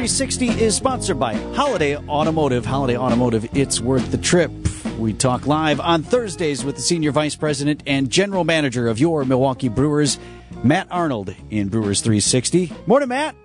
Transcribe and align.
360 0.00 0.48
is 0.64 0.74
sponsored 0.74 1.20
by 1.20 1.34
Holiday 1.52 1.94
Automotive. 1.94 2.64
Holiday 2.64 2.96
Automotive, 2.96 3.46
it's 3.52 3.82
worth 3.82 4.10
the 4.10 4.16
trip. 4.16 4.50
We 4.98 5.12
talk 5.12 5.46
live 5.46 5.78
on 5.78 6.02
Thursdays 6.02 6.64
with 6.64 6.76
the 6.76 6.80
Senior 6.80 7.12
Vice 7.12 7.36
President 7.36 7.82
and 7.86 8.08
General 8.08 8.44
Manager 8.44 8.88
of 8.88 8.98
your 8.98 9.26
Milwaukee 9.26 9.68
Brewers, 9.68 10.18
Matt 10.64 10.86
Arnold, 10.90 11.34
in 11.50 11.68
Brewers 11.68 12.00
360. 12.00 12.72
Morning, 12.86 13.10
Matt. 13.10 13.36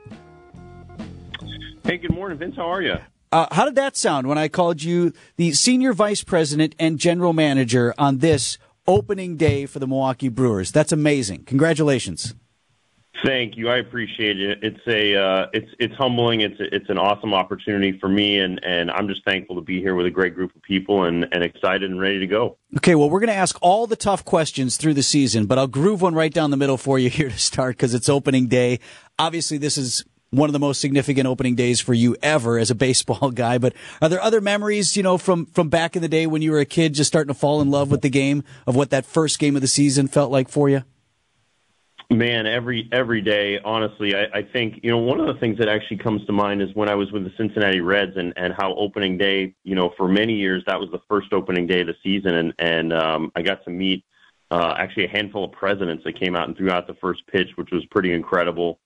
Hey, 1.83 1.97
good 1.97 2.13
morning, 2.13 2.37
Vince. 2.37 2.55
How 2.55 2.71
are 2.71 2.81
you? 2.81 2.95
Uh, 3.33 3.47
how 3.51 3.65
did 3.65 3.75
that 3.75 3.97
sound 3.97 4.27
when 4.27 4.37
I 4.37 4.47
called 4.47 4.81
you 4.81 5.11
the 5.35 5.51
Senior 5.51 5.91
Vice 5.91 6.23
President 6.23 6.73
and 6.79 6.97
General 6.97 7.33
Manager 7.33 7.93
on 7.97 8.19
this 8.19 8.57
opening 8.87 9.35
day 9.35 9.65
for 9.65 9.79
the 9.79 9.87
Milwaukee 9.87 10.29
Brewers? 10.29 10.71
That's 10.71 10.93
amazing. 10.93 11.43
Congratulations. 11.43 12.33
Thank 13.25 13.57
you. 13.57 13.69
I 13.69 13.77
appreciate 13.77 14.39
it. 14.39 14.59
It's 14.61 14.87
a 14.87 15.15
uh, 15.15 15.47
it's 15.51 15.71
it's 15.79 15.95
humbling. 15.95 16.41
It's 16.41 16.57
it's 16.59 16.87
an 16.89 16.99
awesome 16.99 17.33
opportunity 17.33 17.97
for 17.99 18.07
me, 18.07 18.37
and 18.39 18.63
and 18.63 18.91
I'm 18.91 19.07
just 19.07 19.25
thankful 19.25 19.55
to 19.55 19.63
be 19.63 19.79
here 19.81 19.95
with 19.95 20.05
a 20.05 20.11
great 20.11 20.35
group 20.35 20.55
of 20.55 20.61
people 20.61 21.05
and 21.05 21.27
and 21.31 21.43
excited 21.43 21.89
and 21.89 21.99
ready 21.99 22.19
to 22.19 22.27
go. 22.27 22.57
Okay, 22.77 22.93
well, 22.93 23.09
we're 23.09 23.19
going 23.19 23.29
to 23.29 23.33
ask 23.33 23.57
all 23.61 23.87
the 23.87 23.95
tough 23.95 24.23
questions 24.25 24.77
through 24.77 24.93
the 24.93 25.01
season, 25.01 25.47
but 25.47 25.57
I'll 25.57 25.65
groove 25.65 26.03
one 26.03 26.13
right 26.13 26.31
down 26.31 26.51
the 26.51 26.57
middle 26.57 26.77
for 26.77 26.99
you 26.99 27.09
here 27.09 27.29
to 27.29 27.39
start 27.39 27.77
because 27.77 27.95
it's 27.95 28.09
opening 28.09 28.45
day. 28.45 28.79
Obviously, 29.17 29.57
this 29.57 29.75
is 29.75 30.05
one 30.29 30.47
of 30.47 30.53
the 30.53 30.59
most 30.59 30.79
significant 30.79 31.25
opening 31.25 31.55
days 31.55 31.81
for 31.81 31.95
you 31.95 32.15
ever 32.21 32.59
as 32.59 32.69
a 32.69 32.75
baseball 32.85 33.31
guy. 33.31 33.57
But 33.57 33.73
are 34.03 34.09
there 34.09 34.21
other 34.21 34.39
memories, 34.39 34.95
you 34.95 35.01
know, 35.01 35.17
from 35.17 35.47
from 35.47 35.69
back 35.69 35.95
in 35.95 36.03
the 36.03 36.07
day 36.07 36.27
when 36.27 36.43
you 36.43 36.51
were 36.51 36.59
a 36.59 36.65
kid, 36.65 36.93
just 36.93 37.07
starting 37.07 37.33
to 37.33 37.39
fall 37.39 37.59
in 37.59 37.71
love 37.71 37.89
with 37.89 38.01
the 38.01 38.09
game 38.11 38.43
of 38.67 38.75
what 38.75 38.91
that 38.91 39.03
first 39.03 39.39
game 39.39 39.55
of 39.55 39.63
the 39.63 39.67
season 39.67 40.07
felt 40.07 40.31
like 40.31 40.47
for 40.47 40.69
you? 40.69 40.83
Man, 42.11 42.45
every 42.45 42.87
every 42.91 43.21
day, 43.21 43.59
honestly, 43.65 44.15
I, 44.15 44.25
I 44.39 44.41
think 44.43 44.79
you 44.83 44.91
know 44.91 44.97
one 44.99 45.19
of 45.19 45.27
the 45.27 45.39
things 45.39 45.57
that 45.57 45.67
actually 45.67 45.97
comes 45.97 46.23
to 46.27 46.31
mind 46.31 46.61
is 46.61 46.69
when 46.75 46.87
I 46.87 46.95
was 46.95 47.11
with 47.11 47.23
the 47.23 47.31
Cincinnati 47.35 47.81
Reds 47.81 48.15
and 48.15 48.31
and 48.37 48.53
how 48.53 48.75
opening 48.75 49.17
day, 49.17 49.55
you 49.63 49.73
know, 49.73 49.91
for 49.97 50.07
many 50.07 50.33
years 50.33 50.63
that 50.67 50.79
was 50.79 50.89
the 50.91 51.01
first 51.09 51.33
opening 51.33 51.65
day 51.65 51.81
of 51.81 51.87
the 51.87 51.95
season, 52.03 52.35
and 52.35 52.53
and 52.59 52.93
um, 52.93 53.31
I 53.35 53.41
got 53.41 53.63
to 53.65 53.71
meet 53.71 54.03
uh, 54.51 54.75
actually 54.77 55.05
a 55.05 55.09
handful 55.09 55.45
of 55.45 55.51
presidents 55.51 56.03
that 56.03 56.19
came 56.19 56.35
out 56.35 56.47
and 56.47 56.55
threw 56.55 56.69
out 56.69 56.85
the 56.85 56.93
first 56.95 57.25
pitch, 57.27 57.49
which 57.55 57.71
was 57.71 57.83
pretty 57.85 58.13
incredible 58.13 58.79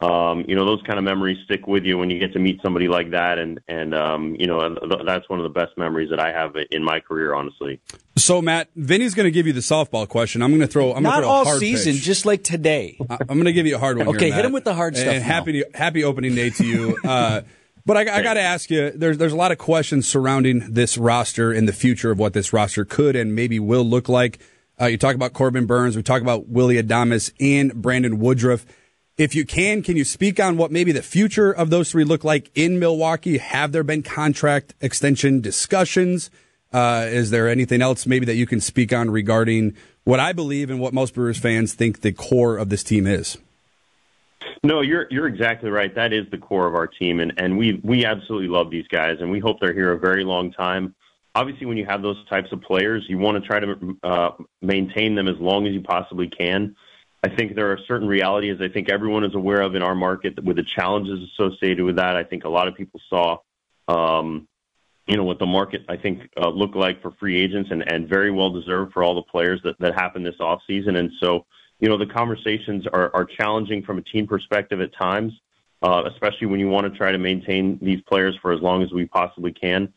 um, 0.00 0.44
you 0.48 0.56
know, 0.56 0.64
those 0.64 0.80
kind 0.86 0.98
of 0.98 1.04
memories 1.04 1.36
stick 1.44 1.66
with 1.66 1.84
you 1.84 1.98
when 1.98 2.08
you 2.08 2.18
get 2.18 2.32
to 2.32 2.38
meet 2.38 2.60
somebody 2.62 2.88
like 2.88 3.10
that, 3.10 3.38
and 3.38 3.60
and 3.68 3.94
um, 3.94 4.34
you 4.38 4.46
know, 4.46 4.76
that's 5.04 5.28
one 5.28 5.38
of 5.38 5.42
the 5.42 5.50
best 5.50 5.76
memories 5.76 6.08
that 6.10 6.18
I 6.18 6.32
have 6.32 6.54
in 6.70 6.82
my 6.82 7.00
career, 7.00 7.34
honestly. 7.34 7.80
So, 8.16 8.40
Matt, 8.40 8.68
Vinny's 8.74 9.14
going 9.14 9.24
to 9.24 9.30
give 9.30 9.46
you 9.46 9.52
the 9.52 9.60
softball 9.60 10.08
question. 10.08 10.42
I'm 10.42 10.50
going 10.50 10.62
to 10.62 10.66
throw. 10.66 10.94
I'm 10.94 11.02
not 11.02 11.20
throw 11.20 11.28
all 11.28 11.42
a 11.42 11.44
hard 11.44 11.60
season, 11.60 11.94
pitch. 11.94 12.02
just 12.02 12.24
like 12.24 12.42
today. 12.42 12.98
I'm 13.10 13.26
going 13.26 13.44
to 13.44 13.52
give 13.52 13.66
you 13.66 13.76
a 13.76 13.78
hard 13.78 13.98
one. 13.98 14.08
okay, 14.08 14.26
here, 14.26 14.36
hit 14.36 14.44
him 14.46 14.52
with 14.52 14.64
the 14.64 14.74
hard 14.74 14.96
stuff. 14.96 15.12
And 15.12 15.22
happy 15.22 15.64
happy 15.74 16.02
opening 16.02 16.34
day 16.34 16.50
to 16.50 16.64
you. 16.64 16.98
Uh, 17.10 17.42
but 17.86 17.96
I, 17.96 18.18
I 18.18 18.22
got 18.22 18.34
to 18.34 18.40
ask 18.40 18.70
you, 18.70 18.90
there's 18.90 19.18
there's 19.18 19.32
a 19.32 19.36
lot 19.36 19.52
of 19.52 19.58
questions 19.58 20.06
surrounding 20.06 20.72
this 20.72 20.96
roster 20.96 21.50
and 21.50 21.66
the 21.66 21.72
future 21.72 22.10
of 22.10 22.18
what 22.18 22.34
this 22.34 22.52
roster 22.52 22.84
could 22.84 23.16
and 23.16 23.34
maybe 23.34 23.58
will 23.58 23.84
look 23.84 24.08
like. 24.08 24.38
Uh, 24.80 24.86
you 24.86 24.96
talk 24.96 25.14
about 25.14 25.32
Corbin 25.32 25.66
Burnes, 25.66 25.96
we 25.96 26.02
talk 26.02 26.22
about 26.22 26.48
Willie 26.48 26.80
Adames 26.80 27.32
and 27.40 27.74
Brandon 27.74 28.18
Woodruff. 28.18 28.64
If 29.20 29.34
you 29.34 29.44
can, 29.44 29.82
can 29.82 29.98
you 29.98 30.04
speak 30.04 30.40
on 30.40 30.56
what 30.56 30.72
maybe 30.72 30.92
the 30.92 31.02
future 31.02 31.52
of 31.52 31.68
those 31.68 31.90
three 31.90 32.04
look 32.04 32.24
like 32.24 32.50
in 32.54 32.78
Milwaukee? 32.78 33.36
Have 33.36 33.70
there 33.70 33.82
been 33.82 34.02
contract 34.02 34.72
extension 34.80 35.42
discussions? 35.42 36.30
Uh, 36.72 37.04
is 37.06 37.28
there 37.28 37.46
anything 37.46 37.82
else 37.82 38.06
maybe 38.06 38.24
that 38.24 38.36
you 38.36 38.46
can 38.46 38.62
speak 38.62 38.94
on 38.94 39.10
regarding 39.10 39.76
what 40.04 40.20
I 40.20 40.32
believe 40.32 40.70
and 40.70 40.80
what 40.80 40.94
most 40.94 41.12
Brewers 41.12 41.36
fans 41.36 41.74
think 41.74 42.00
the 42.00 42.12
core 42.12 42.56
of 42.56 42.70
this 42.70 42.82
team 42.82 43.06
is? 43.06 43.36
No, 44.64 44.80
you're 44.80 45.06
you're 45.10 45.26
exactly 45.26 45.68
right. 45.68 45.94
That 45.94 46.14
is 46.14 46.24
the 46.30 46.38
core 46.38 46.66
of 46.66 46.74
our 46.74 46.86
team, 46.86 47.20
and 47.20 47.34
and 47.36 47.58
we 47.58 47.78
we 47.84 48.06
absolutely 48.06 48.48
love 48.48 48.70
these 48.70 48.88
guys, 48.88 49.18
and 49.20 49.30
we 49.30 49.38
hope 49.38 49.60
they're 49.60 49.74
here 49.74 49.92
a 49.92 49.98
very 49.98 50.24
long 50.24 50.50
time. 50.50 50.94
Obviously, 51.34 51.66
when 51.66 51.76
you 51.76 51.84
have 51.84 52.00
those 52.00 52.16
types 52.30 52.50
of 52.52 52.62
players, 52.62 53.04
you 53.06 53.18
want 53.18 53.36
to 53.36 53.46
try 53.46 53.60
to 53.60 53.98
uh, 54.02 54.30
maintain 54.62 55.14
them 55.14 55.28
as 55.28 55.36
long 55.38 55.66
as 55.66 55.74
you 55.74 55.82
possibly 55.82 56.28
can. 56.28 56.74
I 57.22 57.28
think 57.28 57.54
there 57.54 57.70
are 57.70 57.78
certain 57.86 58.08
realities 58.08 58.60
I 58.60 58.68
think 58.68 58.90
everyone 58.90 59.24
is 59.24 59.34
aware 59.34 59.60
of 59.60 59.74
in 59.74 59.82
our 59.82 59.94
market 59.94 60.42
with 60.42 60.56
the 60.56 60.62
challenges 60.62 61.28
associated 61.30 61.84
with 61.84 61.96
that. 61.96 62.16
I 62.16 62.24
think 62.24 62.44
a 62.44 62.48
lot 62.48 62.66
of 62.66 62.74
people 62.74 63.00
saw, 63.10 63.38
um, 63.88 64.48
you 65.06 65.16
know, 65.16 65.24
what 65.24 65.38
the 65.38 65.46
market 65.46 65.82
I 65.88 65.96
think 65.96 66.30
uh, 66.40 66.48
looked 66.48 66.76
like 66.76 67.02
for 67.02 67.10
free 67.12 67.38
agents 67.38 67.70
and, 67.70 67.90
and 67.92 68.08
very 68.08 68.30
well 68.30 68.50
deserved 68.50 68.92
for 68.92 69.02
all 69.02 69.14
the 69.14 69.22
players 69.22 69.60
that, 69.64 69.78
that 69.80 69.94
happened 69.94 70.24
this 70.24 70.40
off 70.40 70.62
season. 70.66 70.96
And 70.96 71.10
so, 71.20 71.44
you 71.78 71.88
know, 71.88 71.98
the 71.98 72.06
conversations 72.06 72.86
are, 72.86 73.14
are 73.14 73.26
challenging 73.26 73.82
from 73.82 73.98
a 73.98 74.02
team 74.02 74.26
perspective 74.26 74.80
at 74.80 74.94
times, 74.94 75.32
uh, 75.82 76.04
especially 76.06 76.46
when 76.46 76.60
you 76.60 76.68
want 76.68 76.90
to 76.90 76.96
try 76.96 77.12
to 77.12 77.18
maintain 77.18 77.78
these 77.82 78.00
players 78.02 78.34
for 78.40 78.52
as 78.52 78.60
long 78.62 78.82
as 78.82 78.92
we 78.92 79.04
possibly 79.04 79.52
can 79.52 79.92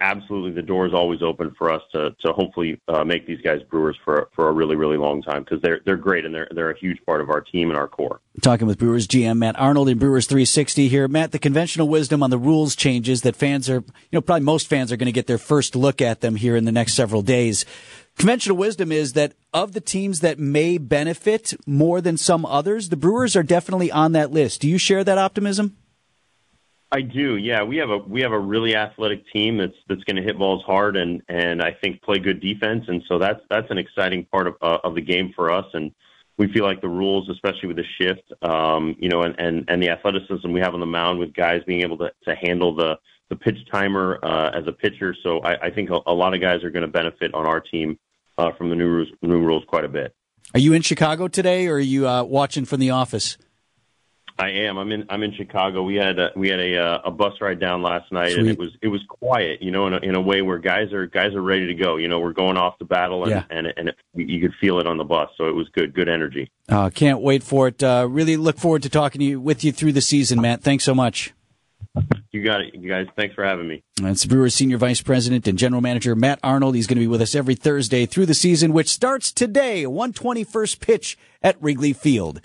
absolutely 0.00 0.52
the 0.52 0.62
door 0.62 0.86
is 0.86 0.94
always 0.94 1.22
open 1.22 1.54
for 1.56 1.70
us 1.70 1.82
to 1.92 2.10
to 2.20 2.32
hopefully 2.32 2.80
uh, 2.88 3.04
make 3.04 3.26
these 3.26 3.40
guys 3.40 3.60
Brewers 3.70 3.96
for 4.04 4.28
for 4.34 4.48
a 4.48 4.52
really 4.52 4.76
really 4.76 4.96
long 4.96 5.22
time 5.22 5.44
because 5.44 5.60
they're 5.62 5.80
they're 5.84 5.96
great 5.96 6.24
and 6.24 6.34
they're 6.34 6.48
they're 6.54 6.70
a 6.70 6.78
huge 6.78 6.98
part 7.06 7.20
of 7.20 7.30
our 7.30 7.40
team 7.40 7.70
and 7.70 7.78
our 7.78 7.88
core. 7.88 8.20
Talking 8.42 8.66
with 8.66 8.78
Brewers 8.78 9.06
GM 9.06 9.38
Matt 9.38 9.58
Arnold 9.58 9.88
in 9.88 9.98
Brewers 9.98 10.26
360 10.26 10.88
here. 10.88 11.08
Matt, 11.08 11.32
the 11.32 11.38
conventional 11.38 11.88
wisdom 11.88 12.22
on 12.22 12.30
the 12.30 12.38
rules 12.38 12.76
changes 12.76 13.22
that 13.22 13.36
fans 13.36 13.68
are 13.70 13.80
you 13.80 14.12
know 14.12 14.20
probably 14.20 14.44
most 14.44 14.66
fans 14.68 14.92
are 14.92 14.96
going 14.96 15.06
to 15.06 15.12
get 15.12 15.26
their 15.26 15.38
first 15.38 15.76
look 15.76 16.00
at 16.00 16.20
them 16.20 16.36
here 16.36 16.56
in 16.56 16.64
the 16.64 16.72
next 16.72 16.94
several 16.94 17.22
days. 17.22 17.64
Conventional 18.16 18.56
wisdom 18.56 18.90
is 18.90 19.12
that 19.12 19.34
of 19.54 19.72
the 19.72 19.80
teams 19.80 20.20
that 20.20 20.40
may 20.40 20.76
benefit 20.76 21.54
more 21.66 22.00
than 22.00 22.16
some 22.16 22.44
others, 22.44 22.88
the 22.88 22.96
Brewers 22.96 23.36
are 23.36 23.44
definitely 23.44 23.92
on 23.92 24.10
that 24.12 24.32
list. 24.32 24.60
Do 24.60 24.68
you 24.68 24.76
share 24.76 25.04
that 25.04 25.18
optimism? 25.18 25.76
I 26.90 27.02
do. 27.02 27.36
Yeah, 27.36 27.64
we 27.64 27.76
have 27.76 27.90
a 27.90 27.98
we 27.98 28.22
have 28.22 28.32
a 28.32 28.38
really 28.38 28.74
athletic 28.74 29.24
team 29.30 29.58
that's 29.58 29.76
that's 29.88 30.02
going 30.04 30.16
to 30.16 30.22
hit 30.22 30.38
balls 30.38 30.62
hard 30.64 30.96
and 30.96 31.22
and 31.28 31.60
I 31.60 31.72
think 31.72 32.02
play 32.02 32.18
good 32.18 32.40
defense, 32.40 32.84
and 32.88 33.02
so 33.08 33.18
that's 33.18 33.40
that's 33.50 33.70
an 33.70 33.76
exciting 33.76 34.24
part 34.24 34.46
of 34.46 34.56
uh, 34.62 34.78
of 34.84 34.94
the 34.94 35.02
game 35.02 35.32
for 35.36 35.52
us. 35.52 35.66
And 35.74 35.92
we 36.38 36.50
feel 36.50 36.64
like 36.64 36.80
the 36.80 36.88
rules, 36.88 37.28
especially 37.28 37.66
with 37.66 37.76
the 37.76 37.84
shift, 38.00 38.32
um, 38.42 38.96
you 38.98 39.10
know, 39.10 39.22
and, 39.22 39.34
and 39.38 39.64
and 39.68 39.82
the 39.82 39.90
athleticism 39.90 40.50
we 40.50 40.60
have 40.60 40.72
on 40.72 40.80
the 40.80 40.86
mound 40.86 41.18
with 41.18 41.34
guys 41.34 41.62
being 41.66 41.82
able 41.82 41.98
to 41.98 42.10
to 42.24 42.34
handle 42.34 42.74
the 42.74 42.96
the 43.28 43.36
pitch 43.36 43.58
timer 43.70 44.18
uh, 44.22 44.50
as 44.54 44.66
a 44.66 44.72
pitcher. 44.72 45.14
So 45.22 45.40
I, 45.40 45.66
I 45.66 45.70
think 45.70 45.90
a, 45.90 45.98
a 46.06 46.14
lot 46.14 46.32
of 46.32 46.40
guys 46.40 46.64
are 46.64 46.70
going 46.70 46.86
to 46.86 46.88
benefit 46.88 47.34
on 47.34 47.44
our 47.44 47.60
team 47.60 47.98
uh, 48.38 48.52
from 48.52 48.70
the 48.70 48.76
new 48.76 48.88
rules, 48.88 49.08
new 49.20 49.40
rules 49.40 49.64
quite 49.68 49.84
a 49.84 49.88
bit. 49.88 50.14
Are 50.54 50.60
you 50.60 50.72
in 50.72 50.80
Chicago 50.80 51.28
today, 51.28 51.66
or 51.66 51.74
are 51.74 51.80
you 51.80 52.08
uh, 52.08 52.22
watching 52.22 52.64
from 52.64 52.80
the 52.80 52.90
office? 52.90 53.36
I 54.40 54.50
am. 54.50 54.78
I'm 54.78 54.92
in. 54.92 55.04
I'm 55.08 55.22
in 55.24 55.32
Chicago. 55.34 55.82
We 55.82 55.96
had 55.96 56.18
a, 56.18 56.30
we 56.36 56.48
had 56.48 56.60
a 56.60 56.76
uh, 56.78 56.98
a 57.06 57.10
bus 57.10 57.34
ride 57.40 57.58
down 57.58 57.82
last 57.82 58.12
night, 58.12 58.30
Sweet. 58.32 58.40
and 58.40 58.48
it 58.48 58.58
was 58.58 58.70
it 58.80 58.88
was 58.88 59.00
quiet. 59.08 59.60
You 59.60 59.70
know, 59.72 59.88
in 59.88 59.94
a, 59.94 59.98
in 59.98 60.14
a 60.14 60.20
way 60.20 60.42
where 60.42 60.58
guys 60.58 60.92
are 60.92 61.06
guys 61.06 61.34
are 61.34 61.42
ready 61.42 61.66
to 61.66 61.74
go. 61.74 61.96
You 61.96 62.06
know, 62.06 62.20
we're 62.20 62.32
going 62.32 62.56
off 62.56 62.78
to 62.78 62.84
battle, 62.84 63.24
and 63.24 63.32
Yeah. 63.32 63.44
and 63.50 63.66
and 63.76 63.88
it, 63.88 63.96
you 64.14 64.40
could 64.40 64.54
feel 64.60 64.78
it 64.78 64.86
on 64.86 64.96
the 64.96 65.04
bus. 65.04 65.30
So 65.36 65.48
it 65.48 65.54
was 65.56 65.68
good. 65.70 65.92
Good 65.92 66.08
energy. 66.08 66.50
Uh, 66.68 66.88
can't 66.90 67.20
wait 67.20 67.42
for 67.42 67.66
it. 67.68 67.82
Uh, 67.82 68.06
really 68.08 68.36
look 68.36 68.58
forward 68.58 68.82
to 68.84 68.88
talking 68.88 69.18
to 69.18 69.24
you, 69.24 69.40
with 69.40 69.64
you 69.64 69.72
through 69.72 69.92
the 69.92 70.00
season, 70.02 70.40
Matt. 70.40 70.62
Thanks 70.62 70.84
so 70.84 70.94
much. 70.94 71.32
You 72.30 72.44
got 72.44 72.60
it, 72.60 72.74
you 72.74 72.88
guys. 72.88 73.06
Thanks 73.16 73.34
for 73.34 73.42
having 73.44 73.66
me. 73.66 73.82
That's 73.96 74.24
Brewers 74.24 74.54
Senior 74.54 74.76
Vice 74.76 75.00
President 75.00 75.48
and 75.48 75.58
General 75.58 75.80
Manager 75.82 76.14
Matt 76.14 76.38
Arnold. 76.44 76.76
He's 76.76 76.86
going 76.86 76.96
to 76.98 77.00
be 77.00 77.06
with 77.08 77.22
us 77.22 77.34
every 77.34 77.54
Thursday 77.56 78.06
through 78.06 78.26
the 78.26 78.34
season, 78.34 78.72
which 78.72 78.88
starts 78.88 79.32
today. 79.32 79.82
121st 79.84 80.78
pitch 80.80 81.18
at 81.42 81.60
Wrigley 81.60 81.92
Field. 81.92 82.40